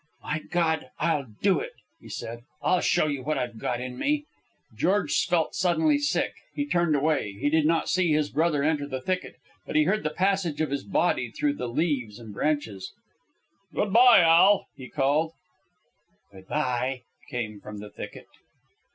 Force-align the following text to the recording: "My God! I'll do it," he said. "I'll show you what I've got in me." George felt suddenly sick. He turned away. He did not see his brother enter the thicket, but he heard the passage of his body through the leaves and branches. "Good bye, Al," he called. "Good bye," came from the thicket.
"My 0.23 0.39
God! 0.49 0.89
I'll 0.97 1.27
do 1.43 1.59
it," 1.59 1.73
he 1.99 2.09
said. 2.09 2.39
"I'll 2.63 2.81
show 2.81 3.05
you 3.05 3.21
what 3.21 3.37
I've 3.37 3.59
got 3.59 3.79
in 3.79 3.99
me." 3.99 4.25
George 4.75 5.13
felt 5.27 5.53
suddenly 5.53 5.99
sick. 5.99 6.33
He 6.55 6.65
turned 6.65 6.95
away. 6.95 7.33
He 7.33 7.51
did 7.51 7.67
not 7.67 7.87
see 7.87 8.11
his 8.11 8.31
brother 8.31 8.63
enter 8.63 8.87
the 8.87 8.99
thicket, 8.99 9.35
but 9.63 9.75
he 9.75 9.83
heard 9.83 10.01
the 10.01 10.09
passage 10.09 10.59
of 10.59 10.71
his 10.71 10.83
body 10.85 11.29
through 11.29 11.53
the 11.53 11.67
leaves 11.69 12.17
and 12.17 12.33
branches. 12.33 12.93
"Good 13.75 13.93
bye, 13.93 14.21
Al," 14.21 14.65
he 14.75 14.89
called. 14.89 15.33
"Good 16.31 16.47
bye," 16.47 17.03
came 17.29 17.59
from 17.59 17.77
the 17.77 17.91
thicket. 17.91 18.25